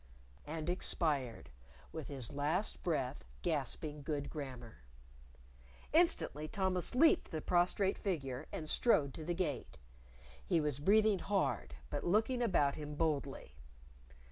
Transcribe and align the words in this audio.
And 0.47 0.67
expired, 0.67 1.51
with 1.91 2.07
his 2.07 2.31
last 2.33 2.81
breath 2.81 3.23
gasping 3.43 4.01
good 4.01 4.31
grammar. 4.31 4.79
Instantly 5.93 6.47
Thomas 6.47 6.95
leaped 6.95 7.29
the 7.29 7.39
prostrate 7.39 7.99
figure 7.99 8.47
and 8.51 8.67
strode 8.67 9.13
to 9.13 9.23
the 9.23 9.35
Gate. 9.35 9.77
He 10.43 10.59
was 10.59 10.79
breathing 10.79 11.19
hard, 11.19 11.75
but 11.91 12.03
looking 12.03 12.41
about 12.41 12.73
him 12.73 12.95
boldly. 12.95 13.53